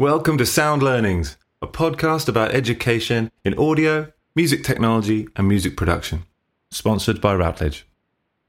[0.00, 6.22] Welcome to Sound Learnings, a podcast about education in audio, music technology, and music production,
[6.70, 7.84] sponsored by Routledge.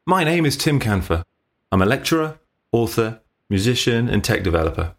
[0.05, 1.23] My name is Tim Canfer.
[1.71, 2.38] I'm a lecturer,
[2.71, 4.93] author, musician, and tech developer.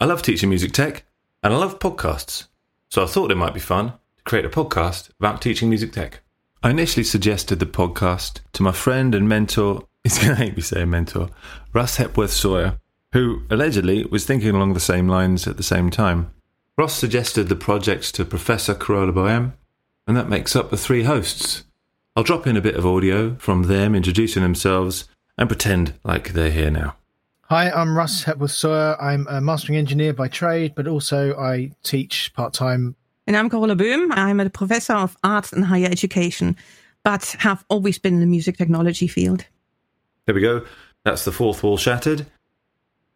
[0.00, 1.04] I love teaching music tech,
[1.42, 2.46] and I love podcasts,
[2.88, 6.22] so I thought it might be fun to create a podcast about teaching music tech.
[6.62, 10.62] I initially suggested the podcast to my friend and mentor, he's going to hate me
[10.62, 11.28] saying mentor,
[11.74, 12.80] Russ Hepworth Sawyer,
[13.14, 16.30] who allegedly was thinking along the same lines at the same time.
[16.76, 19.54] Russ suggested the project to Professor Carola Boehm,
[20.08, 21.64] and that makes up the three hosts.
[22.16, 25.08] I'll drop in a bit of audio from them introducing themselves
[25.38, 26.96] and pretend like they're here now.
[27.42, 29.00] Hi, I'm Russ Hepworth Sawyer.
[29.00, 32.96] I'm a mastering engineer by trade, but also I teach part time.
[33.28, 34.10] And I'm Carola Boehm.
[34.10, 36.56] I'm a professor of arts and higher education,
[37.04, 39.46] but have always been in the music technology field.
[40.26, 40.64] There we go.
[41.04, 42.26] That's the fourth wall shattered.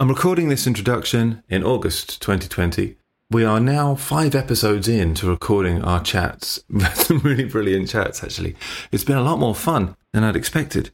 [0.00, 2.94] I'm recording this introduction in August 2020.
[3.32, 6.62] We are now five episodes in to recording our chats.
[6.94, 8.54] Some really brilliant chats, actually.
[8.92, 10.92] It's been a lot more fun than I'd expected.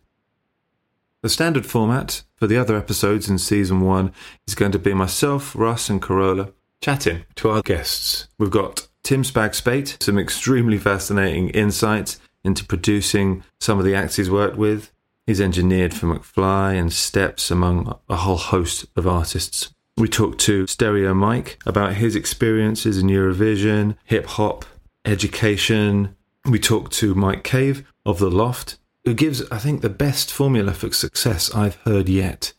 [1.20, 4.10] The standard format for the other episodes in season one
[4.48, 8.28] is going to be myself, Russ, and Carola chatting to our guests.
[8.38, 14.30] We've got Tim Spag-Spate, some extremely fascinating insights into producing some of the acts he's
[14.30, 14.93] worked with.
[15.26, 19.70] He's engineered for McFly and Steps, among a whole host of artists.
[19.96, 24.66] We talked to Stereo Mike about his experiences in Eurovision, hip hop,
[25.04, 26.14] education.
[26.44, 30.74] We talked to Mike Cave of The Loft, who gives, I think, the best formula
[30.74, 32.52] for success I've heard yet.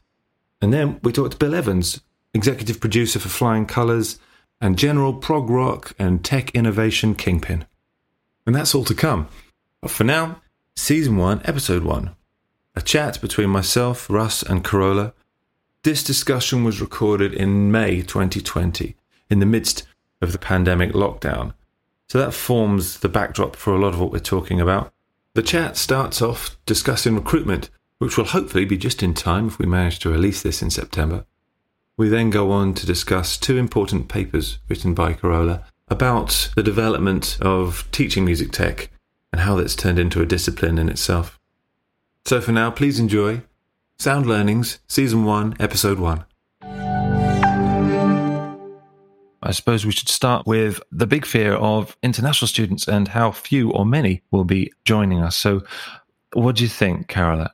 [0.59, 2.01] And then we talked to Bill Evans,
[2.33, 4.17] executive producer for Flying Colours
[4.59, 7.65] and general prog rock and tech innovation kingpin.
[8.47, 9.27] And that's all to come.
[9.81, 10.41] But for now,
[10.75, 12.15] season one, episode one
[12.75, 15.13] a chat between myself, Russ, and Carola.
[15.83, 18.95] This discussion was recorded in May 2020,
[19.29, 19.85] in the midst
[20.21, 21.53] of the pandemic lockdown.
[22.09, 24.93] So that forms the backdrop for a lot of what we're talking about.
[25.33, 29.65] The chat starts off discussing recruitment, which will hopefully be just in time if we
[29.65, 31.25] manage to release this in September.
[31.97, 37.37] We then go on to discuss two important papers written by Carola about the development
[37.41, 38.89] of teaching music tech
[39.31, 41.39] and how that's turned into a discipline in itself.
[42.27, 43.43] So for now, please enjoy
[43.99, 46.25] Sound Learnings, Season 1, Episode 1.
[49.43, 53.69] I suppose we should start with the big fear of international students and how few
[53.69, 55.37] or many will be joining us.
[55.37, 55.61] So,
[56.33, 57.53] what do you think, Carola?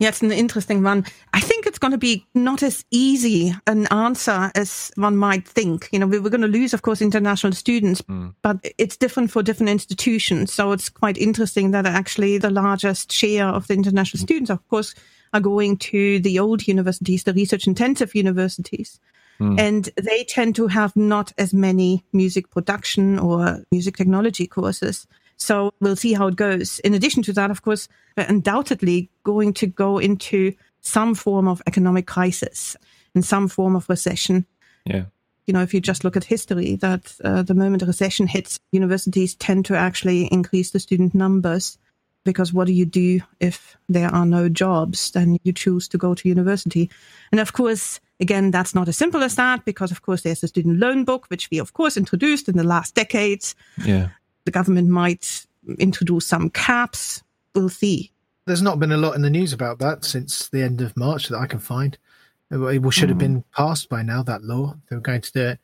[0.00, 1.06] Yeah, it's an interesting one.
[1.32, 1.53] I think it's
[1.84, 5.86] going to be not as easy an answer as one might think.
[5.92, 8.34] You know, we were going to lose, of course, international students, mm.
[8.40, 10.50] but it's different for different institutions.
[10.50, 14.24] So it's quite interesting that actually the largest share of the international mm.
[14.24, 14.94] students, of course,
[15.34, 18.98] are going to the old universities, the research intensive universities.
[19.38, 19.60] Mm.
[19.60, 25.06] And they tend to have not as many music production or music technology courses.
[25.36, 26.78] So we'll see how it goes.
[26.78, 31.62] In addition to that, of course, we're undoubtedly going to go into some form of
[31.66, 32.76] economic crisis
[33.14, 34.46] and some form of recession.
[34.84, 35.04] Yeah.
[35.46, 38.58] You know, if you just look at history, that uh, the moment a recession hits,
[38.72, 41.76] universities tend to actually increase the student numbers
[42.24, 45.10] because what do you do if there are no jobs?
[45.10, 46.90] Then you choose to go to university.
[47.30, 50.48] And of course, again, that's not as simple as that because, of course, there's the
[50.48, 53.54] student loan book, which we, of course, introduced in the last decades.
[53.84, 54.08] Yeah
[54.44, 55.46] the government might
[55.78, 57.22] introduce some caps.
[57.54, 58.12] We'll see.
[58.46, 61.28] There's not been a lot in the news about that since the end of March
[61.28, 61.96] that I can find.
[62.50, 63.26] It should have hmm.
[63.26, 64.74] been passed by now, that law.
[64.88, 65.58] They were going to do it.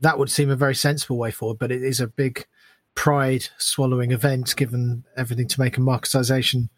[0.00, 2.46] That would seem a very sensible way forward, but it is a big
[2.94, 6.68] pride swallowing event given everything to make a marketization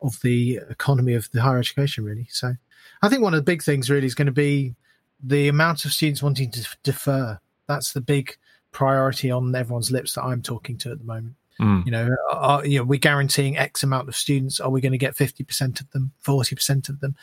[0.00, 2.26] of the economy of the higher education, really.
[2.30, 2.54] So
[3.02, 4.74] I think one of the big things really is going to be
[5.22, 7.38] the amount of students wanting to defer.
[7.68, 8.36] That's the big
[8.72, 11.36] priority on everyone's lips that I'm talking to at the moment.
[11.60, 11.84] Mm.
[11.84, 14.60] You know, are, you know, we're guaranteeing X amount of students.
[14.60, 17.14] Are we going to get 50% of them, 40% of them?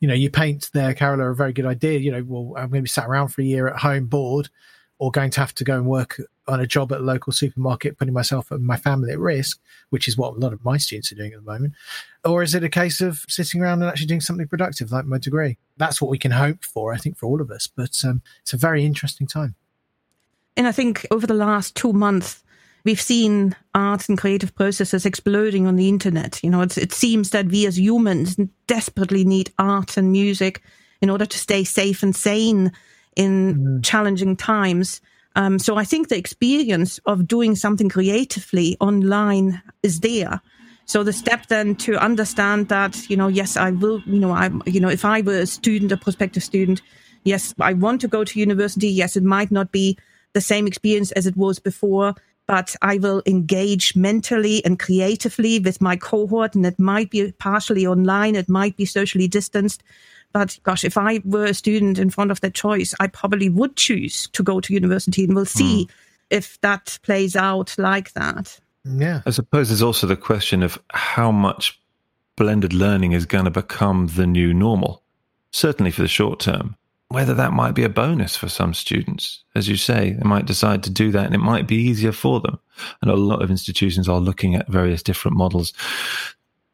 [0.00, 1.98] You know, you paint there, Carola, a very good idea.
[1.98, 4.48] You know, well, I'm going to be sat around for a year at home bored
[4.98, 7.98] or going to have to go and work on a job at a local supermarket,
[7.98, 11.12] putting myself and my family at risk, which is what a lot of my students
[11.12, 11.74] are doing at the moment?
[12.24, 15.18] Or is it a case of sitting around and actually doing something productive like my
[15.18, 15.58] degree?
[15.76, 17.66] That's what we can hope for, I think, for all of us.
[17.66, 19.54] But um, it's a very interesting time.
[20.56, 22.42] And I think over the last two months,
[22.86, 26.42] we've seen art and creative processes exploding on the internet.
[26.42, 28.36] You know, it seems that we as humans
[28.68, 30.62] desperately need art and music
[31.02, 32.72] in order to stay safe and sane
[33.16, 33.84] in mm.
[33.84, 35.00] challenging times.
[35.34, 40.40] Um, so I think the experience of doing something creatively online is there.
[40.86, 44.62] So the step then to understand that, you know, yes, I will, you know, I'm,
[44.64, 46.80] you know, if I were a student, a prospective student,
[47.24, 48.88] yes, I want to go to university.
[48.88, 49.98] Yes, it might not be
[50.34, 52.14] the same experience as it was before,
[52.46, 56.54] but I will engage mentally and creatively with my cohort.
[56.54, 58.36] And it might be partially online.
[58.36, 59.82] It might be socially distanced.
[60.32, 63.76] But gosh, if I were a student in front of that choice, I probably would
[63.76, 65.90] choose to go to university and we'll see mm.
[66.30, 68.60] if that plays out like that.
[68.84, 69.22] Yeah.
[69.26, 71.80] I suppose there's also the question of how much
[72.36, 75.02] blended learning is going to become the new normal,
[75.50, 76.76] certainly for the short term.
[77.08, 79.44] Whether that might be a bonus for some students.
[79.54, 82.40] As you say, they might decide to do that and it might be easier for
[82.40, 82.58] them.
[83.00, 85.72] And a lot of institutions are looking at various different models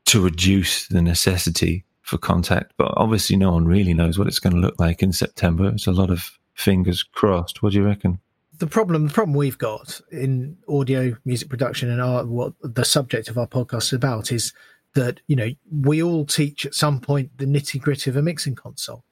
[0.07, 2.73] to reduce the necessity for contact.
[2.79, 5.69] But obviously, no one really knows what it's going to look like in September.
[5.69, 7.63] It's a lot of fingers crossed.
[7.63, 8.19] What do you reckon?
[8.63, 13.29] the problem the problem we've got in audio music production and our what the subject
[13.29, 14.53] of our podcast is about is
[14.95, 18.55] that you know we all teach at some point the nitty gritty of a mixing
[18.55, 19.05] console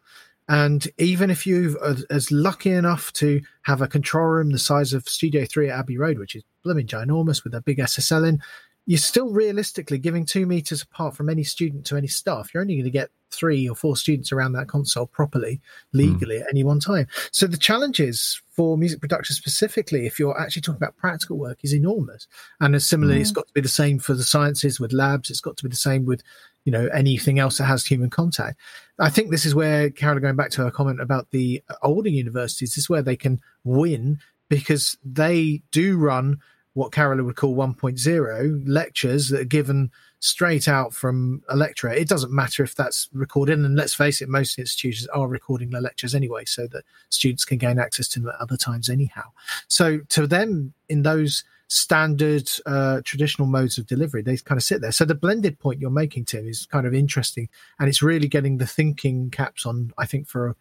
[0.50, 4.92] and even if you are as lucky enough to have a control room the size
[4.92, 8.42] of studio 3 at abbey road which is blooming ginormous with a big ssl in
[8.90, 12.52] you're still realistically giving two meters apart from any student to any staff.
[12.52, 15.60] You're only going to get three or four students around that console properly,
[15.92, 16.40] legally mm.
[16.40, 17.06] at any one time.
[17.30, 21.72] So the challenges for music production specifically, if you're actually talking about practical work, is
[21.72, 22.26] enormous.
[22.58, 23.22] And similarly, mm.
[23.22, 25.30] it's got to be the same for the sciences with labs.
[25.30, 26.22] It's got to be the same with
[26.70, 28.60] you know anything else that has human contact.
[29.00, 32.70] I think this is where Carol, going back to her comment about the older universities,
[32.70, 36.38] this is where they can win because they do run
[36.74, 39.90] what Carol would call 1.0 lectures that are given
[40.20, 41.92] straight out from a lecturer.
[41.92, 43.58] It doesn't matter if that's recorded.
[43.58, 47.58] And let's face it, most institutions are recording their lectures anyway, so that students can
[47.58, 49.24] gain access to them at other times anyhow.
[49.66, 54.80] So to them, in those standard uh, traditional modes of delivery, they kind of sit
[54.80, 54.92] there.
[54.92, 57.48] So the blended point you're making, Tim, is kind of interesting.
[57.78, 60.56] And it's really getting the thinking caps on, I think, for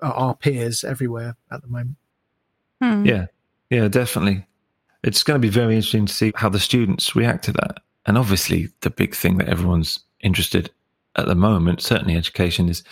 [0.00, 1.96] our peers everywhere at the moment.
[2.82, 3.06] Hmm.
[3.06, 3.26] Yeah,
[3.70, 4.46] yeah, definitely
[5.04, 7.78] it's going to be very interesting to see how the students react to that.
[8.06, 10.70] And obviously, the big thing that everyone's interested
[11.16, 12.82] at the moment, certainly education, is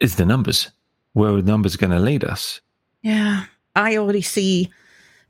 [0.00, 0.70] is the numbers.
[1.12, 2.60] Where are the numbers going to lead us?
[3.02, 3.44] Yeah,
[3.76, 4.70] I already see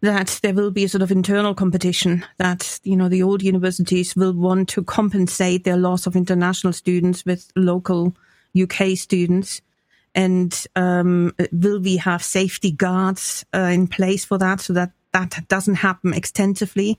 [0.03, 4.15] that there will be a sort of internal competition that you know the old universities
[4.15, 8.15] will want to compensate their loss of international students with local
[8.61, 9.63] UK students.
[10.15, 15.49] And um, will we have safety guards uh, in place for that so that that
[15.49, 16.99] doesn't happen extensively?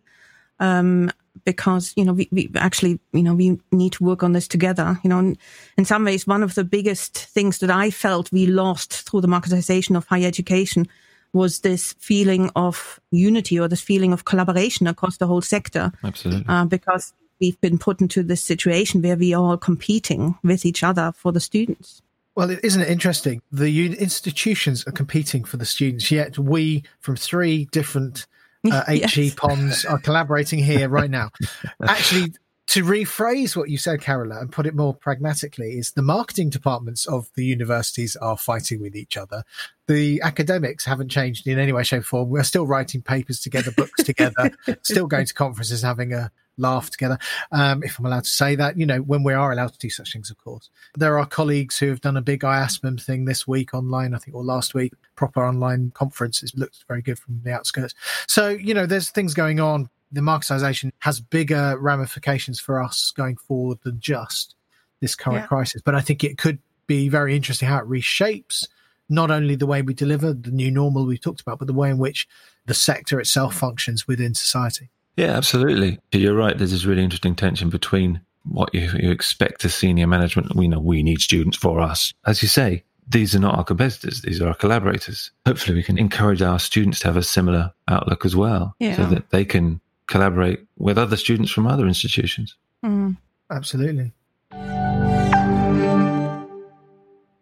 [0.60, 1.12] Um,
[1.46, 5.00] because you know we, we actually you know we need to work on this together
[5.04, 5.38] you know in,
[5.78, 9.28] in some ways one of the biggest things that i felt we lost through the
[9.28, 10.88] marketization of higher education
[11.34, 16.46] was this feeling of unity or this feeling of collaboration across the whole sector absolutely
[16.48, 20.84] uh, because we've been put into this situation where we are all competing with each
[20.84, 22.02] other for the students
[22.36, 23.42] well, isn't it interesting?
[23.52, 28.26] The institutions are competing for the students, yet we, from three different
[28.70, 29.14] uh, yes.
[29.14, 31.30] HE ponds, are collaborating here right now.
[31.84, 32.34] Actually,
[32.68, 37.06] to rephrase what you said, Carola, and put it more pragmatically, is the marketing departments
[37.06, 39.44] of the universities are fighting with each other.
[39.88, 42.30] The academics haven't changed in any way, shape, or form.
[42.30, 44.52] We're still writing papers together, books together,
[44.82, 47.18] still going to conferences, having a laugh together,
[47.52, 49.90] um, if I'm allowed to say that, you know, when we are allowed to do
[49.90, 50.70] such things, of course.
[50.96, 54.36] There are colleagues who have done a big IASPM thing this week online, I think,
[54.36, 56.44] or last week, proper online conference.
[56.44, 57.96] It looks very good from the outskirts.
[58.28, 59.90] So, you know, there's things going on.
[60.14, 64.56] The marketization has bigger ramifications for us going forward than just
[65.02, 65.48] this current yeah.
[65.48, 65.82] crisis.
[65.84, 68.68] But I think it could be very interesting how it reshapes
[69.10, 71.90] not only the way we deliver the new normal we've talked about, but the way
[71.90, 72.28] in which
[72.66, 74.90] the sector itself functions within society.
[75.18, 76.00] Yeah, absolutely.
[76.12, 76.58] You're right.
[76.58, 80.56] There's this really interesting tension between what you, you expect as senior management.
[80.56, 82.14] We know we need students for us.
[82.26, 84.22] As you say, these are not our competitors.
[84.22, 85.32] These are our collaborators.
[85.46, 88.96] Hopefully, we can encourage our students to have a similar outlook as well yeah.
[88.96, 92.56] so that they can collaborate with other students from other institutions.
[92.84, 93.18] Mm.
[93.50, 94.12] Absolutely.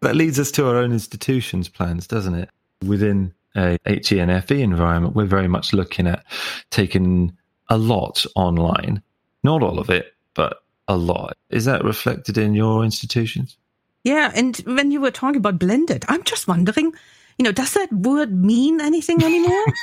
[0.00, 2.50] That leads us to our own institutions plans, doesn't it?
[2.84, 6.24] Within a HE and FE environment, we're very much looking at
[6.70, 7.36] taking
[7.68, 9.02] a lot online.
[9.44, 11.36] Not all of it, but a lot.
[11.50, 13.56] Is that reflected in your institutions?
[14.04, 14.32] Yeah.
[14.34, 16.92] And when you were talking about blended, I'm just wondering,
[17.38, 19.64] you know, does that word mean anything anymore?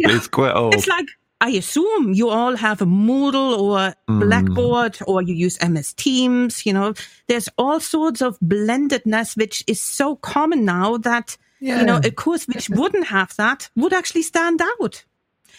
[0.00, 0.74] It's quite old.
[0.74, 1.06] It's like,
[1.40, 4.20] I assume you all have a Moodle or mm.
[4.20, 5.08] Blackboard mm.
[5.08, 6.66] or you use MS Teams.
[6.66, 6.94] You know,
[7.28, 11.80] there's all sorts of blendedness, which is so common now that, yeah.
[11.80, 15.04] you know, a course which wouldn't have that would actually stand out.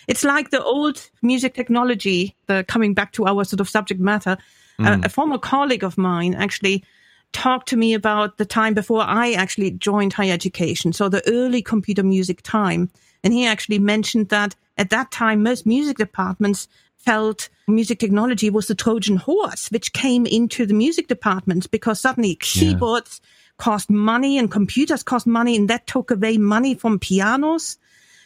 [0.08, 4.38] It's like the old music technology, the coming back to our sort of subject matter.
[4.80, 4.88] Mm.
[4.88, 6.84] Uh, a former colleague of mine actually
[7.32, 10.94] talked to me about the time before I actually joined higher education.
[10.94, 12.90] So the early computer music time.
[13.24, 18.68] And he actually mentioned that at that time, most music departments felt music technology was
[18.68, 23.30] the Trojan horse, which came into the music departments because suddenly keyboards yeah.
[23.58, 27.78] cost money and computers cost money and that took away money from pianos.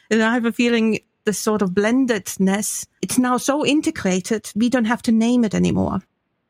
[0.09, 4.85] And I have a feeling the sort of blendedness, it's now so integrated, we don't
[4.85, 6.01] have to name it anymore.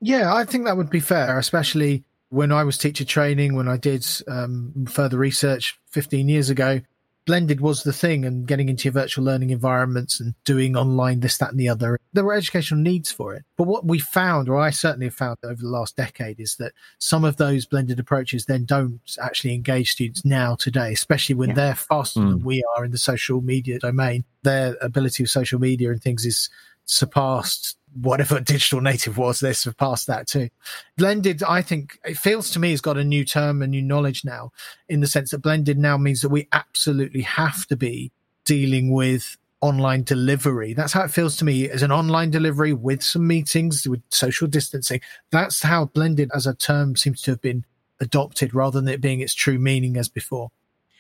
[0.02, 3.78] Yeah, I think that would be fair, especially when I was teacher training, when I
[3.78, 6.82] did um, further research 15 years ago
[7.26, 11.38] blended was the thing and getting into your virtual learning environments and doing online this
[11.38, 14.60] that and the other there were educational needs for it but what we found or
[14.60, 18.46] i certainly have found over the last decade is that some of those blended approaches
[18.46, 21.56] then don't actually engage students now today especially when yeah.
[21.56, 22.30] they're faster mm.
[22.30, 22.46] than hmm.
[22.46, 26.50] we are in the social media domain their ability of social media and things is
[26.86, 30.50] surpassed whatever digital native was, they surpassed that too.
[30.98, 34.26] Blended, I think, it feels to me has got a new term, a new knowledge
[34.26, 34.52] now,
[34.90, 38.12] in the sense that blended now means that we absolutely have to be
[38.46, 40.74] dealing with online delivery.
[40.74, 44.48] That's how it feels to me as an online delivery with some meetings, with social
[44.48, 45.00] distancing.
[45.32, 47.64] That's how blended as a term seems to have been
[48.02, 50.52] adopted rather than it being its true meaning as before.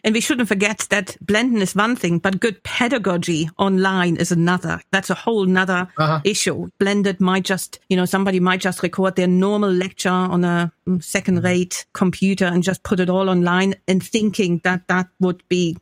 [0.03, 4.81] And we shouldn't forget that blending is one thing, but good pedagogy online is another.
[4.91, 6.19] That's a whole nother uh-huh.
[6.25, 6.69] issue.
[6.77, 11.43] Blended might just, you know, somebody might just record their normal lecture on a second
[11.43, 11.89] rate mm-hmm.
[11.93, 15.77] computer and just put it all online and thinking that that would be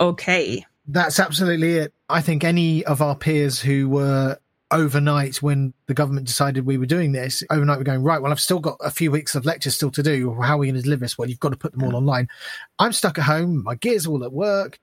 [0.00, 0.64] okay.
[0.88, 1.94] That's absolutely it.
[2.08, 4.38] I think any of our peers who were
[4.70, 8.40] overnight when the government decided we were doing this overnight we're going right well i've
[8.40, 10.34] still got a few weeks of lectures still to do.
[10.40, 11.18] How are we going to deliver this?
[11.18, 12.28] Well you've got to put them all online.
[12.78, 14.78] I'm stuck at home my gear's all at work.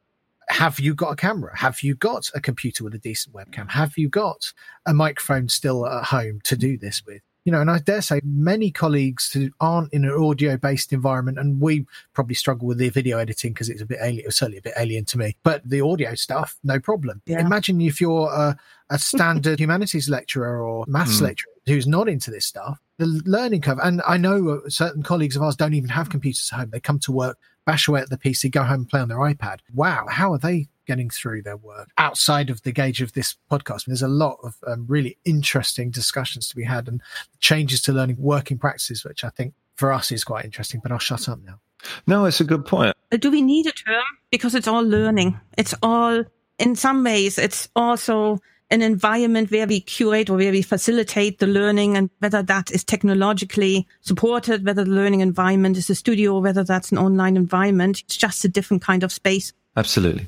[0.50, 1.58] Have you got a camera?
[1.58, 3.70] Have you got a computer with a decent webcam?
[3.70, 4.53] Have you got
[4.86, 8.19] a microphone still at home to do this with you know, and I dare say
[8.25, 12.89] many colleagues who aren't in an audio based environment, and we probably struggle with the
[12.89, 15.79] video editing because it's a bit alien, certainly a bit alien to me, but the
[15.79, 17.21] audio stuff, no problem.
[17.25, 17.39] Yeah.
[17.39, 18.57] Imagine if you're a,
[18.89, 21.21] a standard humanities lecturer or maths mm.
[21.21, 23.79] lecturer who's not into this stuff, the learning curve.
[23.81, 26.69] And I know certain colleagues of ours don't even have computers at home.
[26.71, 29.19] They come to work, bash away at the PC, go home and play on their
[29.19, 29.59] iPad.
[29.73, 33.86] Wow, how are they getting through their work outside of the gauge of this podcast.
[33.86, 37.01] There's a lot of um, really interesting discussions to be had and
[37.39, 40.79] changes to learning working practices, which I think for us is quite interesting.
[40.82, 41.60] But I'll shut up now.
[42.08, 42.96] No, it's a good point.
[43.12, 44.03] Do we need a term?
[44.32, 45.39] Because it's all learning.
[45.58, 46.24] It's all,
[46.58, 48.39] in some ways, it's also
[48.70, 52.84] an environment where we curate or where we facilitate the learning and whether that is
[52.84, 58.01] technologically supported, whether the learning environment is a studio, whether that's an online environment.
[58.01, 59.53] It's just a different kind of space.
[59.77, 60.27] Absolutely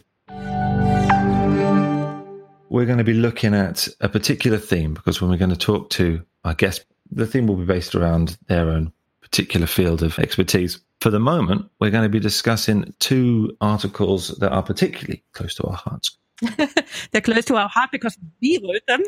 [2.70, 5.90] we're going to be looking at a particular theme because when we're going to talk
[5.92, 10.80] to our guest, the theme will be based around their own particular field of expertise.
[11.02, 15.64] For the moment, we're going to be discussing two articles that are particularly close to
[15.64, 16.18] our hearts.
[17.12, 19.04] They're close to our heart because we wrote them.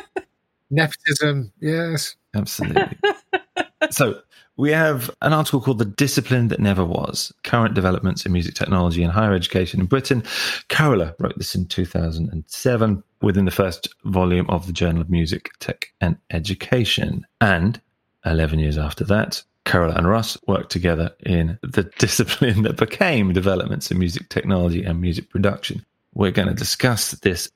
[0.70, 2.16] Nepotism, yes.
[2.34, 2.98] Absolutely.
[3.90, 4.20] so,
[4.58, 9.04] we have an article called The Discipline That Never Was Current Developments in Music Technology
[9.04, 10.24] and Higher Education in Britain.
[10.68, 15.92] Carola wrote this in 2007 within the first volume of the Journal of Music, Tech
[16.00, 17.24] and Education.
[17.40, 17.80] And
[18.26, 23.92] 11 years after that, Carola and Russ worked together in the discipline that became developments
[23.92, 25.84] in music technology and music production.
[26.14, 27.48] We're going to discuss this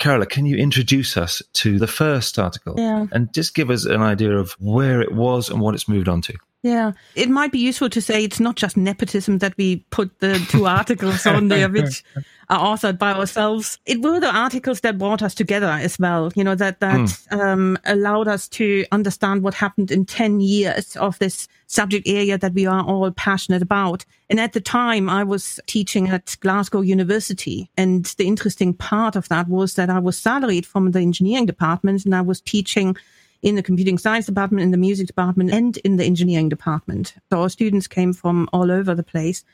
[0.00, 3.06] Carola, can you introduce us to the first article yeah.
[3.12, 6.22] and just give us an idea of where it was and what it's moved on
[6.22, 6.34] to?
[6.62, 10.38] Yeah, it might be useful to say it's not just nepotism that we put the
[10.50, 12.04] two articles on there, which
[12.50, 13.78] are authored by ourselves.
[13.86, 16.30] It were the articles that brought us together as well.
[16.34, 17.40] You know that that mm.
[17.40, 22.52] um, allowed us to understand what happened in ten years of this subject area that
[22.52, 24.04] we are all passionate about.
[24.28, 29.28] And at the time, I was teaching at Glasgow University, and the interesting part of
[29.28, 32.96] that was that I was salaried from the engineering department, and I was teaching
[33.42, 37.14] in the computing science department, in the music department, and in the engineering department.
[37.30, 39.44] So our students came from all over the place.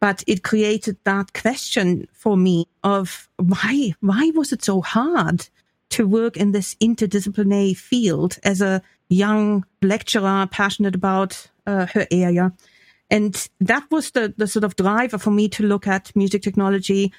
[0.00, 5.48] But it created that question for me of why, why was it so hard
[5.90, 12.52] to work in this interdisciplinary field as a young lecturer passionate about uh, her area?
[13.10, 17.12] And that was the, the sort of driver for me to look at music technology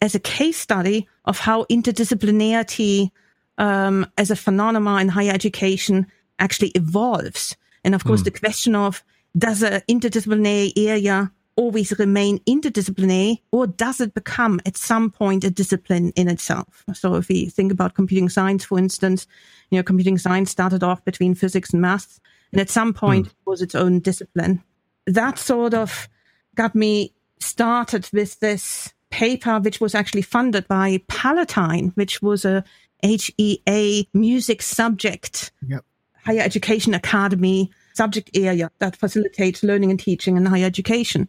[0.00, 3.10] as a case study of how interdisciplinarity
[3.58, 6.06] um, as a phenomenon in higher education
[6.38, 7.56] actually evolves.
[7.84, 8.24] And of course, mm.
[8.24, 9.04] the question of
[9.36, 15.50] does an interdisciplinary area always remain interdisciplinary or does it become at some point a
[15.50, 16.84] discipline in itself?
[16.94, 19.26] So if we think about computing science, for instance,
[19.70, 22.20] you know, computing science started off between physics and maths.
[22.52, 23.30] And at some point, mm.
[23.30, 24.62] it was its own discipline.
[25.06, 26.08] That sort of
[26.54, 32.64] got me started with this paper, which was actually funded by Palatine, which was a
[33.02, 35.84] HEA music subject, yep.
[36.24, 41.28] higher education academy subject area that facilitates learning and teaching in higher education.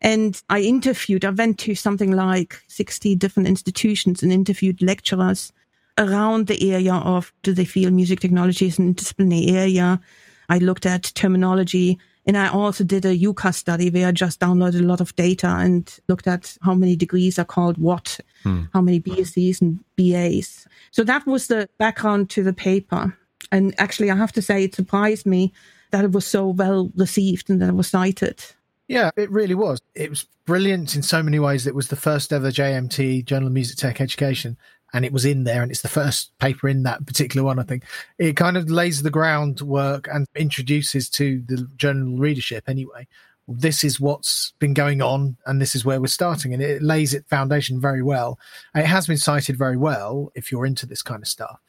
[0.00, 5.52] And I interviewed, I went to something like 60 different institutions and interviewed lecturers
[5.96, 10.00] around the area of do they feel music technology is an interdisciplinary area?
[10.48, 14.80] I looked at terminology and I also did a UCAS study where I just downloaded
[14.80, 18.64] a lot of data and looked at how many degrees are called what, hmm.
[18.72, 20.66] how many BScs and BAs.
[20.90, 23.16] So that was the background to the paper.
[23.52, 25.52] And actually, I have to say, it surprised me
[25.90, 28.42] that it was so well received and that it was cited.
[28.88, 29.80] Yeah, it really was.
[29.94, 31.66] It was brilliant in so many ways.
[31.66, 34.56] It was the first ever JMT, Journal of Music Tech Education,
[34.94, 37.64] and it was in there, and it's the first paper in that particular one, I
[37.64, 37.84] think.
[38.18, 43.06] It kind of lays the groundwork and introduces to the journal readership, anyway.
[43.48, 46.54] This is what's been going on, and this is where we're starting.
[46.54, 48.38] And it lays its foundation very well.
[48.74, 51.60] It has been cited very well if you're into this kind of stuff.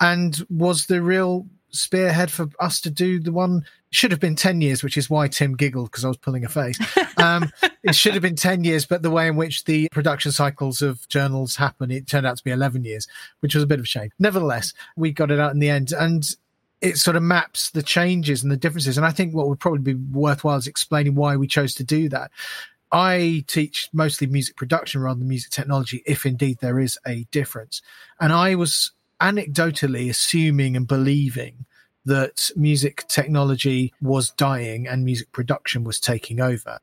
[0.00, 4.60] And was the real spearhead for us to do the one should have been 10
[4.60, 6.78] years which is why tim giggled because i was pulling a face.
[7.18, 7.50] Um,
[7.82, 11.06] it should have been 10 years but the way in which the production cycles of
[11.08, 13.08] journals happen it turned out to be 11 years
[13.40, 14.10] which was a bit of a shame.
[14.20, 16.36] Nevertheless we got it out in the end and
[16.80, 19.94] it sort of maps the changes and the differences and i think what would probably
[19.94, 22.30] be worthwhile is explaining why we chose to do that.
[22.90, 27.82] I teach mostly music production rather than music technology, if indeed there is a difference.
[28.20, 31.66] And I was anecdotally assuming and believing
[32.04, 36.78] that music technology was dying and music production was taking over.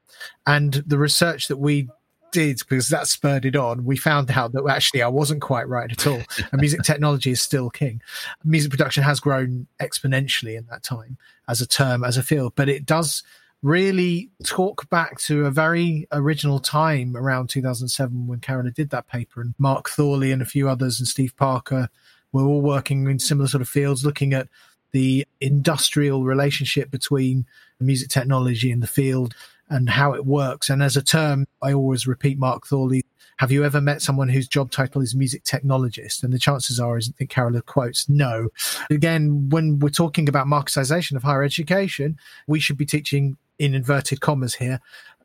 [0.46, 1.90] And the research that we
[2.32, 5.92] did, because that spurred it on, we found out that actually I wasn't quite right
[5.92, 6.22] at all.
[6.52, 8.02] and music technology is still king.
[8.44, 12.70] Music production has grown exponentially in that time as a term, as a field, but
[12.70, 13.24] it does
[13.64, 19.42] really talk back to a very original time around 2007 when Carola did that paper
[19.42, 21.90] and Mark Thorley and a few others and Steve Parker
[22.36, 24.48] we're all working in similar sort of fields, looking at
[24.92, 27.46] the industrial relationship between
[27.80, 29.34] music technology and the field
[29.70, 30.70] and how it works.
[30.70, 33.04] And as a term, I always repeat Mark Thorley.
[33.38, 36.24] Have you ever met someone whose job title is music technologist?
[36.24, 38.50] And the chances are, as I think Carola quotes, no.
[38.90, 42.18] Again, when we're talking about marketization of higher education,
[42.48, 44.80] we should be teaching in inverted commas here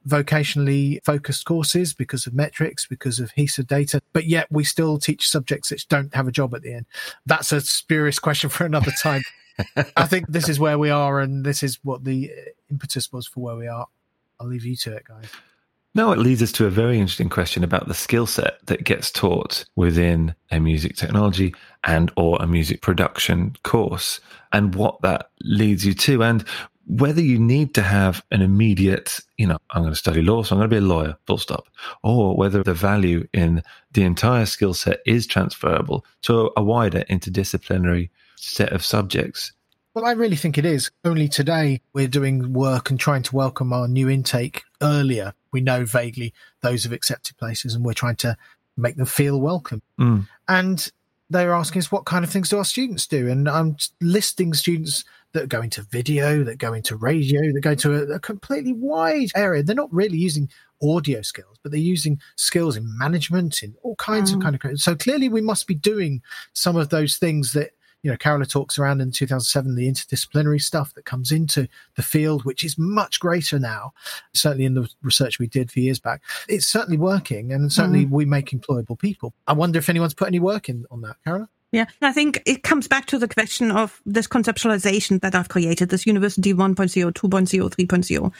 [0.08, 5.28] vocationally focused courses because of metrics, because of HESA data, but yet we still teach
[5.28, 6.86] subjects that don't have a job at the end.
[7.26, 9.22] That's a spurious question for another time.
[9.96, 13.26] I think this is where we are, and this is what the uh, impetus was
[13.26, 13.86] for where we are.
[14.38, 15.28] I'll leave you to it, guys.
[15.94, 19.10] No, it leads us to a very interesting question about the skill set that gets
[19.10, 24.20] taught within a music technology and or a music production course
[24.52, 26.22] and what that leads you to.
[26.22, 26.44] And
[26.90, 30.54] whether you need to have an immediate, you know, I'm going to study law, so
[30.54, 31.68] I'm going to be a lawyer, full stop,
[32.02, 38.10] or whether the value in the entire skill set is transferable to a wider interdisciplinary
[38.34, 39.52] set of subjects.
[39.94, 40.90] Well, I really think it is.
[41.04, 45.32] Only today we're doing work and trying to welcome our new intake earlier.
[45.52, 48.36] We know vaguely those have accepted places and we're trying to
[48.76, 49.82] make them feel welcome.
[49.98, 50.26] Mm.
[50.48, 50.90] And
[51.28, 53.28] they're asking us what kind of things do our students do?
[53.28, 57.94] And I'm listing students that go into video, that go into radio, that go to
[57.94, 59.62] a, a completely wide area.
[59.62, 60.50] They're not really using
[60.82, 64.36] audio skills, but they're using skills in management, in all kinds mm.
[64.36, 64.80] of kind of.
[64.80, 67.70] So clearly, we must be doing some of those things that
[68.02, 72.44] you know Carola talks around in 2007, the interdisciplinary stuff that comes into the field,
[72.44, 73.92] which is much greater now.
[74.34, 78.10] Certainly in the research we did for years back, it's certainly working, and certainly mm.
[78.10, 79.34] we make employable people.
[79.46, 81.48] I wonder if anyone's put any work in on that, Carola.
[81.72, 85.88] Yeah, I think it comes back to the question of this conceptualization that I've created,
[85.88, 88.32] this University 1.0, 2.0, 3.0.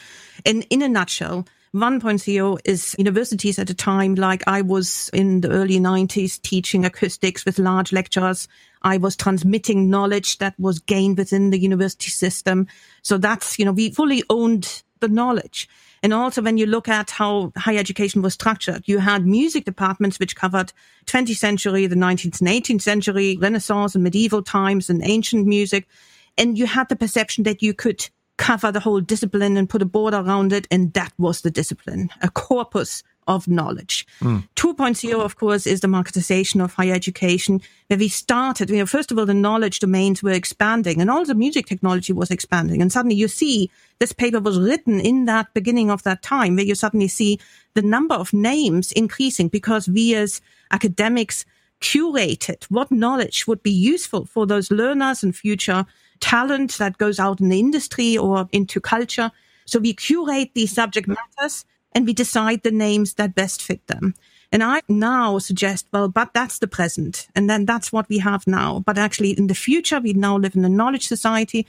[0.45, 5.51] And in a nutshell, 1.0 is universities at a time like I was in the
[5.51, 8.49] early 90s teaching acoustics with large lectures.
[8.83, 12.67] I was transmitting knowledge that was gained within the university system.
[13.03, 15.69] So that's, you know, we fully owned the knowledge.
[16.03, 20.19] And also when you look at how higher education was structured, you had music departments
[20.19, 20.73] which covered
[21.07, 25.87] 20th century, the 19th and 18th century, Renaissance and medieval times and ancient music.
[26.39, 28.09] And you had the perception that you could
[28.39, 30.67] cover the whole discipline and put a border around it.
[30.71, 34.07] And that was the discipline, a corpus of knowledge.
[34.21, 34.49] Mm.
[34.57, 39.13] 2.0, of course, is the marketization of higher education, where we started, you know, first
[39.13, 42.83] of all, the knowledge domains were expanding and all the music technology was expanding.
[42.83, 46.65] And suddenly you see this paper was written in that beginning of that time where
[46.65, 47.39] you suddenly see
[47.75, 51.45] the number of names increasing because we as academics
[51.81, 55.87] curated what knowledge would be useful for those learners and future
[56.21, 59.31] talent that goes out in the industry or into culture.
[59.65, 64.15] So we curate these subject matters and we decide the names that best fit them.
[64.53, 67.29] And I now suggest, well, but that's the present.
[67.35, 68.81] And then that's what we have now.
[68.81, 71.67] But actually in the future, we now live in a knowledge society.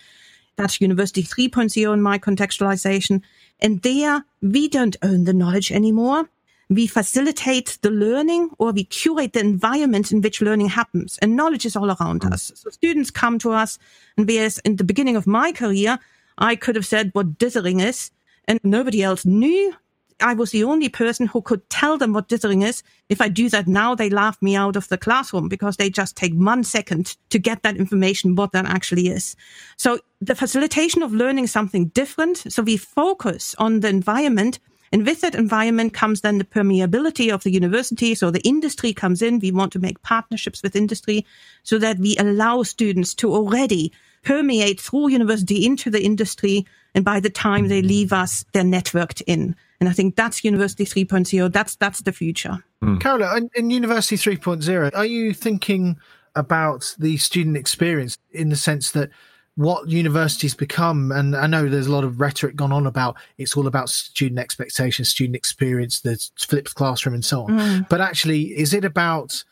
[0.56, 3.22] That's University 3.0 in my contextualization.
[3.60, 6.30] And there we don't own the knowledge anymore.
[6.70, 11.66] We facilitate the learning or we curate the environment in which learning happens and knowledge
[11.66, 12.52] is all around us.
[12.56, 13.78] So students come to us
[14.18, 16.00] and whereas in the beginning of my career,
[16.38, 18.10] I could have said what dithering is
[18.46, 19.76] and nobody else knew
[20.22, 22.84] I was the only person who could tell them what dithering is.
[23.10, 26.16] If I do that now, they laugh me out of the classroom because they just
[26.16, 29.36] take one second to get that information, what that actually is.
[29.78, 32.38] So the facilitation of learning something different.
[32.52, 34.60] So we focus on the environment
[34.92, 38.14] and with that environment comes then the permeability of the university.
[38.14, 39.40] So the industry comes in.
[39.40, 41.26] We want to make partnerships with industry
[41.64, 46.66] so that we allow students to already permeate through university into the industry.
[46.94, 49.56] And by the time they leave us, they're networked in.
[49.82, 51.52] And I think that's University 3.0.
[51.52, 52.64] That's that's the future.
[52.84, 53.02] Mm.
[53.02, 55.98] Carola, in, in University 3.0, are you thinking
[56.36, 59.10] about the student experience in the sense that
[59.56, 63.58] what universities become and i know there's a lot of rhetoric gone on about it's
[63.58, 67.90] all about student expectations student experience the flipped classroom and so on mm.
[67.90, 69.44] but actually is it about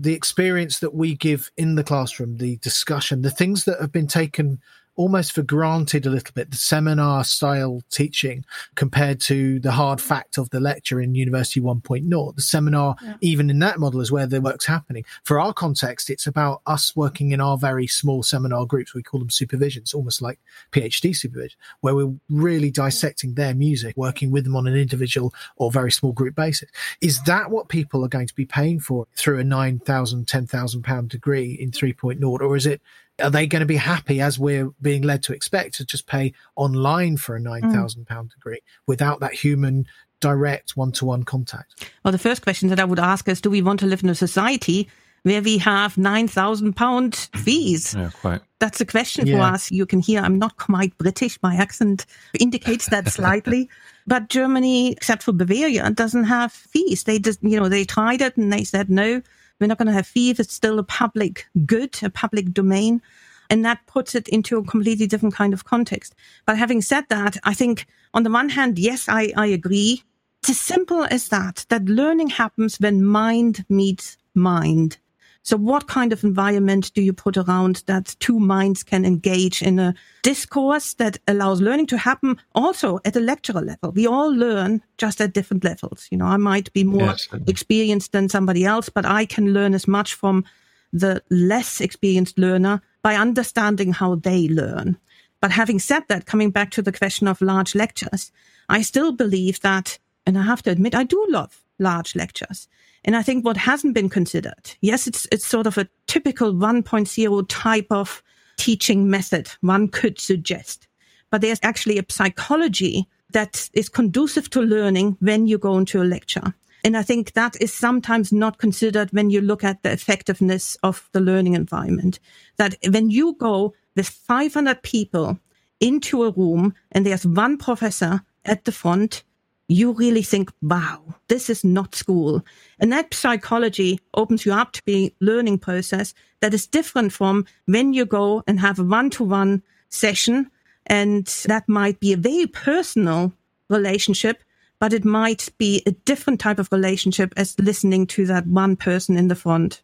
[0.00, 4.08] the experience that we give in the classroom the discussion the things that have been
[4.08, 4.60] taken
[4.96, 10.38] almost for granted a little bit the seminar style teaching compared to the hard fact
[10.38, 12.34] of the lecture in University 1.0.
[12.34, 13.14] The seminar, yeah.
[13.20, 15.04] even in that model, is where the work's happening.
[15.24, 18.94] For our context, it's about us working in our very small seminar groups.
[18.94, 20.40] We call them supervisions, almost like
[20.72, 25.70] PhD supervision, where we're really dissecting their music, working with them on an individual or
[25.70, 26.70] very small group basis.
[27.00, 31.10] Is that what people are going to be paying for through a 9,000, 10,000 pound
[31.10, 32.24] degree in 3.0?
[32.24, 32.80] Or is it
[33.22, 36.32] are they going to be happy as we're being led to expect to just pay
[36.54, 38.08] online for a nine thousand mm.
[38.08, 39.86] pound degree without that human
[40.20, 41.90] direct one to one contact?
[42.04, 44.10] Well, the first question that I would ask is: Do we want to live in
[44.10, 44.88] a society
[45.22, 47.94] where we have nine thousand pound fees?
[47.94, 48.40] Yeah, quite.
[48.58, 49.36] That's a question yeah.
[49.36, 49.70] for us.
[49.70, 51.38] You can hear I'm not quite British.
[51.42, 52.06] My accent
[52.38, 53.68] indicates that slightly.
[54.06, 57.04] but Germany, except for Bavaria, doesn't have fees.
[57.04, 59.22] They just, you know, they tried it and they said no
[59.60, 60.38] we're not going to have fees.
[60.40, 63.02] It's still a public good, a public domain.
[63.48, 66.14] And that puts it into a completely different kind of context.
[66.46, 70.02] But having said that, I think on the one hand, yes, I, I agree.
[70.42, 74.98] It's as simple as that, that learning happens when mind meets mind.
[75.46, 79.78] So what kind of environment do you put around that two minds can engage in
[79.78, 83.92] a discourse that allows learning to happen also at a lecturer level?
[83.92, 86.08] We all learn just at different levels.
[86.10, 87.28] You know, I might be more yes.
[87.46, 90.44] experienced than somebody else, but I can learn as much from
[90.92, 94.98] the less experienced learner by understanding how they learn.
[95.40, 98.32] But having said that, coming back to the question of large lectures,
[98.68, 102.66] I still believe that, and I have to admit, I do love large lectures.
[103.06, 107.46] And I think what hasn't been considered, yes, it's, it's sort of a typical 1.0
[107.48, 108.22] type of
[108.56, 110.88] teaching method one could suggest,
[111.30, 116.04] but there's actually a psychology that is conducive to learning when you go into a
[116.04, 116.54] lecture.
[116.84, 121.08] And I think that is sometimes not considered when you look at the effectiveness of
[121.12, 122.20] the learning environment.
[122.58, 125.38] That when you go with 500 people
[125.80, 129.24] into a room and there's one professor at the front
[129.68, 132.44] you really think, wow, this is not school.
[132.78, 137.92] And that psychology opens you up to a learning process that is different from when
[137.92, 140.50] you go and have a one to one session.
[140.86, 143.32] And that might be a very personal
[143.68, 144.42] relationship,
[144.78, 149.16] but it might be a different type of relationship as listening to that one person
[149.16, 149.82] in the front.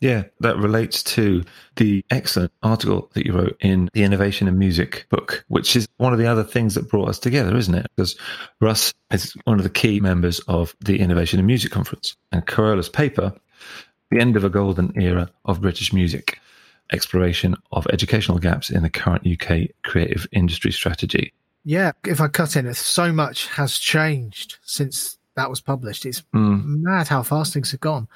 [0.00, 1.44] Yeah, that relates to
[1.76, 6.14] the excellent article that you wrote in the Innovation in Music book, which is one
[6.14, 7.86] of the other things that brought us together, isn't it?
[7.94, 8.16] Because
[8.62, 12.16] Russ is one of the key members of the Innovation in Music Conference.
[12.32, 13.34] And Carola's paper,
[14.10, 16.38] The End of a Golden Era of British Music,
[16.92, 21.34] Exploration of Educational Gaps in the Current UK Creative Industry Strategy.
[21.62, 26.06] Yeah, if I cut in, so much has changed since that was published.
[26.06, 26.64] It's mm.
[26.64, 28.08] mad how fast things have gone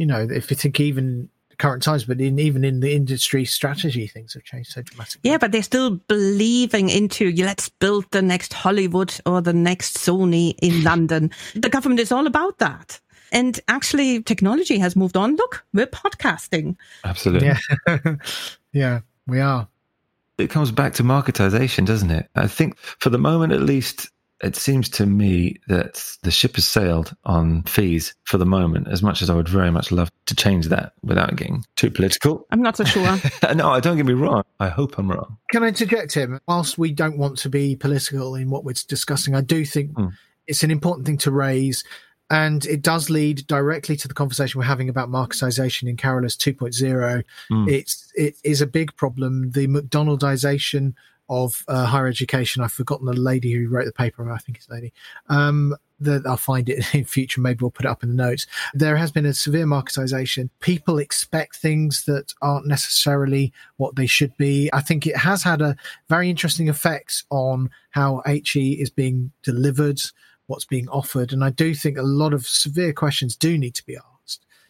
[0.00, 4.06] you know, if you think even current times, but in, even in the industry strategy,
[4.06, 5.30] things have changed so dramatically.
[5.30, 10.54] Yeah, but they're still believing into let's build the next Hollywood or the next Sony
[10.62, 11.30] in London.
[11.54, 12.98] The government is all about that.
[13.30, 15.36] And actually, technology has moved on.
[15.36, 16.76] Look, we're podcasting.
[17.04, 17.48] Absolutely.
[17.48, 17.98] Yeah,
[18.72, 19.68] yeah we are.
[20.38, 22.26] It comes back to marketization, doesn't it?
[22.34, 24.08] I think for the moment, at least,
[24.42, 29.02] it seems to me that the ship has sailed on fees for the moment, as
[29.02, 32.46] much as I would very much love to change that without getting too political.
[32.50, 33.18] I'm not so sure.
[33.54, 34.42] no, don't get me wrong.
[34.58, 35.36] I hope I'm wrong.
[35.52, 36.40] Can I interject him?
[36.48, 40.12] Whilst we don't want to be political in what we're discussing, I do think mm.
[40.46, 41.84] it's an important thing to raise.
[42.30, 47.24] And it does lead directly to the conversation we're having about marketization in Carola's 2.0.
[47.50, 47.68] Mm.
[47.68, 49.50] It's, it is a big problem.
[49.50, 50.94] The McDonaldization
[51.30, 52.62] of uh, higher education.
[52.62, 54.30] I've forgotten the lady who wrote the paper.
[54.30, 54.92] I think it's lady.
[55.28, 57.40] Um, that I'll find it in future.
[57.40, 58.46] Maybe we'll put it up in the notes.
[58.74, 60.50] There has been a severe marketization.
[60.58, 64.68] People expect things that aren't necessarily what they should be.
[64.72, 65.76] I think it has had a
[66.08, 70.00] very interesting effect on how HE is being delivered,
[70.46, 71.32] what's being offered.
[71.32, 74.09] And I do think a lot of severe questions do need to be asked.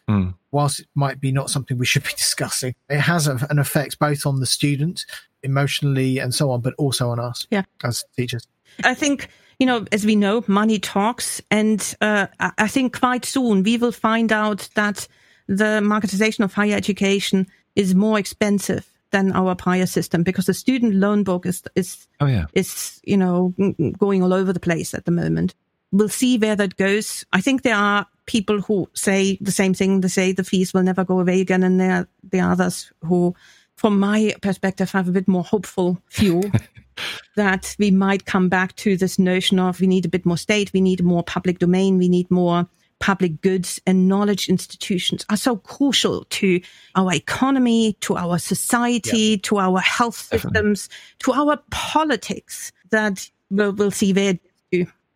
[0.09, 0.35] Mm.
[0.51, 3.99] Whilst it might be not something we should be discussing, it has a, an effect
[3.99, 5.05] both on the student
[5.43, 7.63] emotionally and so on, but also on us yeah.
[7.83, 8.47] as teachers.
[8.83, 9.27] I think,
[9.59, 11.41] you know, as we know, money talks.
[11.51, 15.07] And uh, I think quite soon we will find out that
[15.47, 20.95] the marketization of higher education is more expensive than our prior system because the student
[20.95, 22.45] loan book is is oh, yeah.
[22.53, 23.53] is you know
[23.97, 25.53] going all over the place at the moment.
[25.91, 27.25] We'll see where that goes.
[27.33, 30.01] I think there are people who say the same thing.
[30.01, 33.35] They say the fees will never go away again, and there are the others who
[33.81, 36.51] from my perspective, have a bit more hopeful view
[37.35, 40.71] that we might come back to this notion of we need a bit more state,
[40.71, 42.67] we need more public domain, we need more
[42.99, 46.61] public goods and knowledge institutions are so crucial to
[46.95, 49.37] our economy, to our society, yeah.
[49.41, 51.17] to our health systems, Definitely.
[51.19, 54.37] to our politics that we'll, we'll see where.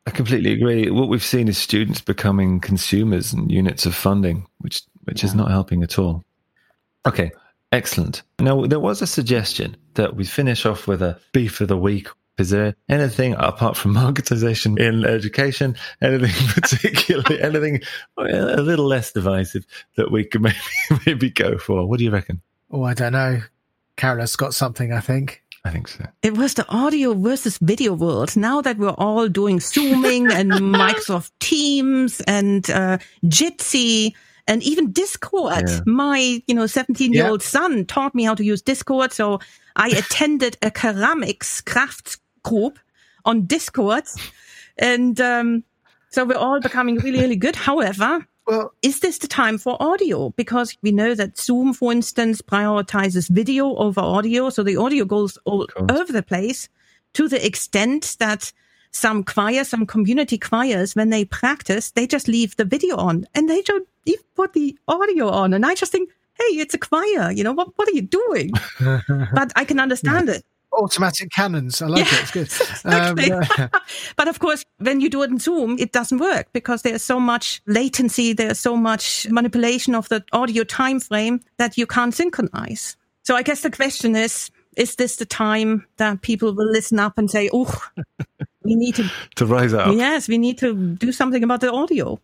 [0.08, 0.90] I completely agree.
[0.90, 5.30] What we've seen is students becoming consumers and units of funding, which which yeah.
[5.30, 6.24] is not helping at all.
[7.08, 7.32] Okay,
[7.76, 8.22] Excellent.
[8.40, 12.08] Now, there was a suggestion that we finish off with a beef of the week.
[12.38, 17.82] Is there anything apart from marketization in education, anything particularly, anything
[18.18, 19.66] a little less divisive
[19.98, 20.56] that we could maybe,
[21.06, 21.86] maybe go for?
[21.86, 22.42] What do you reckon?
[22.72, 23.42] Oh, I don't know.
[23.98, 25.44] Carol's got something, I think.
[25.66, 26.06] I think so.
[26.22, 28.38] It was the audio versus video world.
[28.38, 34.14] Now that we're all doing Zooming and Microsoft Teams and uh, Jitsi,
[34.48, 35.68] and even Discord.
[35.68, 35.80] Yeah.
[35.86, 37.48] My, you know, 17 year old yeah.
[37.48, 39.12] son taught me how to use Discord.
[39.12, 39.40] So
[39.76, 42.80] I attended a ceramics crafts group
[43.26, 44.04] on Discord.
[44.78, 45.64] And, um,
[46.10, 47.56] so we're all becoming really, really good.
[47.56, 50.30] However, well, is this the time for audio?
[50.32, 54.50] Because we know that Zoom, for instance, prioritizes video over audio.
[54.50, 56.70] So the audio goes all over the place
[57.14, 58.54] to the extent that
[58.92, 63.50] some choirs, some community choirs, when they practice, they just leave the video on and
[63.50, 65.54] they don't even put the audio on.
[65.54, 67.32] And I just think, hey, it's a choir.
[67.32, 68.52] You know, what, what are you doing?
[69.34, 70.36] but I can understand yeah.
[70.36, 70.46] it.
[70.78, 71.82] Automatic canons.
[71.82, 72.22] I like yeah, it.
[72.22, 72.44] It's good.
[72.44, 72.86] Exactly.
[72.96, 73.68] Um, yeah.
[74.16, 77.20] but of course, when you do it in Zoom, it doesn't work because there's so
[77.20, 82.96] much latency, there's so much manipulation of the audio time frame that you can't synchronize.
[83.24, 87.18] So I guess the question is, is this the time that people will listen up
[87.18, 87.74] and say, oh,
[88.64, 89.96] we need to to rise up.
[89.96, 92.20] Yes, we need to do something about the audio.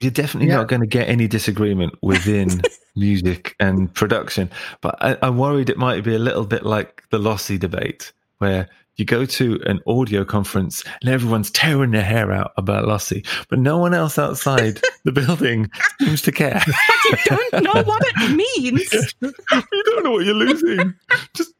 [0.00, 0.56] You're definitely yeah.
[0.56, 2.60] not going to get any disagreement within
[2.96, 4.50] music and production,
[4.82, 8.68] but I, I'm worried it might be a little bit like the Lossy debate, where
[8.96, 13.58] you go to an audio conference and everyone's tearing their hair out about Lossy, but
[13.58, 16.62] no one else outside the building seems to care.
[17.08, 17.16] You
[17.52, 18.92] don't know what it means.
[19.20, 19.32] you
[19.70, 20.92] don't know what you're losing.
[21.36, 21.54] Just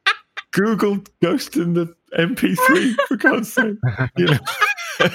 [0.51, 3.77] Google Ghost in the MP3 for God's sake.
[4.17, 4.39] You know?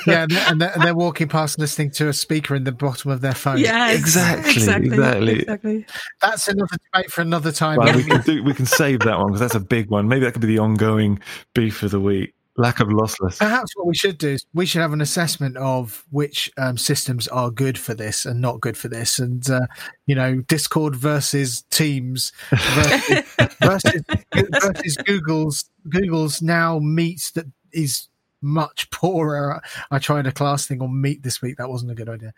[0.07, 2.71] Yeah, and they're, and, they're, and they're, walking past listening to a speaker in the
[2.71, 3.57] bottom of their phone.
[3.57, 5.39] Yeah, exactly, exactly, exactly.
[5.39, 5.85] exactly.
[6.21, 7.77] That's another debate for another time.
[7.77, 10.07] Well, we can do, we can save that one because that's a big one.
[10.07, 11.19] Maybe that could be the ongoing
[11.53, 12.33] beef of the week.
[12.57, 13.39] Lack of lossless.
[13.39, 17.27] Perhaps what we should do is we should have an assessment of which um, systems
[17.29, 19.61] are good for this and not good for this, and uh,
[20.05, 23.23] you know, Discord versus Teams versus,
[23.61, 24.01] versus,
[24.33, 28.09] versus Google's Google's now meets that is
[28.41, 29.61] much poorer.
[29.89, 31.57] I tried a class thing on Meet this week.
[31.57, 32.33] That wasn't a good idea.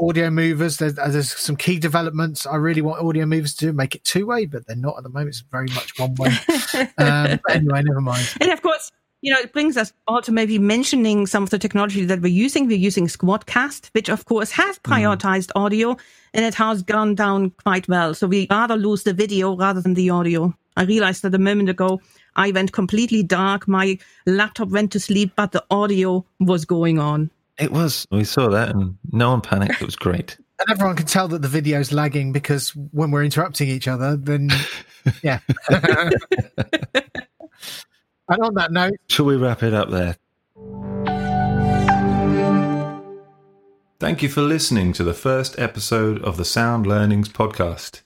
[0.00, 2.46] Audio movers, there's, there's some key developments.
[2.46, 5.02] I really want audio movers to do, make it two way, but they're not at
[5.02, 5.30] the moment.
[5.30, 6.30] It's very much one way.
[6.98, 8.32] um, anyway, never mind.
[8.40, 11.58] And of course, you know, it brings us all to maybe mentioning some of the
[11.58, 12.68] technology that we're using.
[12.68, 14.92] We're using Squadcast, which of course has mm-hmm.
[14.92, 15.60] prioritized mm.
[15.60, 15.96] audio
[16.34, 18.14] and it has gone down quite well.
[18.14, 20.54] So we rather lose the video rather than the audio.
[20.76, 22.00] I realized that a moment ago
[22.38, 23.66] I went completely dark.
[23.66, 27.30] My laptop went to sleep, but the audio was going on.
[27.58, 28.06] It was.
[28.12, 29.82] We saw that and no one panicked.
[29.82, 30.38] It was great.
[30.60, 34.50] and everyone can tell that the video's lagging because when we're interrupting each other, then
[35.22, 35.40] yeah.
[38.30, 40.16] And on that note, shall we wrap it up there?
[43.98, 48.02] Thank you for listening to the first episode of the Sound Learnings podcast.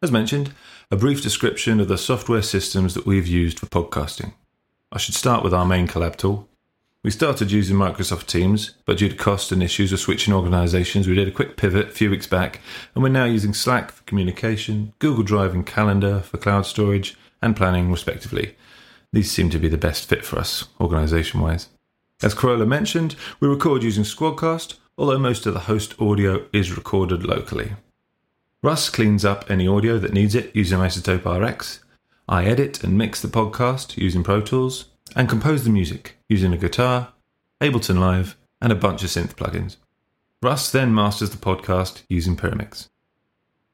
[0.00, 0.54] As mentioned,
[0.88, 4.32] a brief description of the software systems that we've used for podcasting.
[4.92, 6.48] I should start with our main collab tool.
[7.02, 11.16] We started using Microsoft Teams, but due to cost and issues of switching organizations, we
[11.16, 12.60] did a quick pivot a few weeks back,
[12.94, 17.56] and we're now using Slack for communication, Google Drive and Calendar for cloud storage and
[17.56, 18.54] planning, respectively.
[19.12, 21.68] These seem to be the best fit for us, organization wise.
[22.22, 27.24] As Carola mentioned, we record using Squadcast, although most of the host audio is recorded
[27.24, 27.72] locally.
[28.62, 31.80] Russ cleans up any audio that needs it using iZotope RX.
[32.28, 36.56] I edit and mix the podcast using Pro Tools and compose the music using a
[36.56, 37.12] guitar,
[37.60, 39.76] Ableton Live, and a bunch of synth plugins.
[40.42, 42.88] Russ then masters the podcast using Pyramix.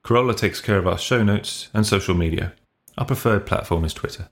[0.03, 2.53] Carola takes care of our show notes and social media.
[2.99, 4.29] Our preferred platform is Twitter.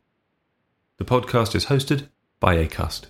[0.99, 2.09] The podcast is hosted
[2.41, 3.07] by Acast.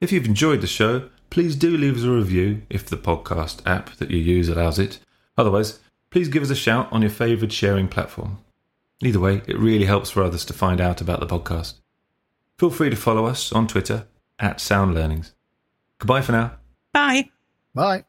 [0.00, 3.96] If you've enjoyed the show, please do leave us a review if the podcast app
[3.96, 5.00] that you use allows it.
[5.38, 5.78] Otherwise,
[6.10, 8.38] please give us a shout on your favoured sharing platform.
[9.00, 11.74] Either way, it really helps for others to find out about the podcast.
[12.58, 14.06] Feel free to follow us on Twitter
[14.40, 15.32] at Sound Learnings.
[15.98, 16.52] Goodbye for now.
[16.92, 17.30] Bye.
[17.74, 18.04] Bye.